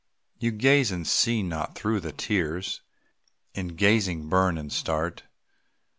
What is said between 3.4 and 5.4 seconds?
In gazing burn and start.